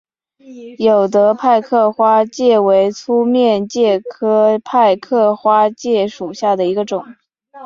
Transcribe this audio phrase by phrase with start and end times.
[0.79, 7.05] 有德派克花介为粗面介科派克花介属下的一个种。